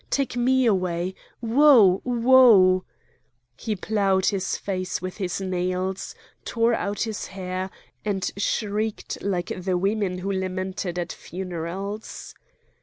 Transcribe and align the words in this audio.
take 0.09 0.35
me 0.35 0.65
away! 0.65 1.13
Woe! 1.41 2.01
Woe!" 2.03 2.85
He 3.55 3.75
ploughed 3.75 4.25
his 4.25 4.57
face 4.57 4.99
with 4.99 5.17
his 5.17 5.39
nails, 5.39 6.15
tore 6.43 6.73
out 6.73 7.01
his 7.03 7.27
hair, 7.27 7.69
and 8.03 8.31
shrieked 8.35 9.21
like 9.21 9.51
the 9.55 9.77
women 9.77 10.17
who 10.17 10.31
lament 10.31 10.87
at 10.87 11.13
funerals. 11.13 12.33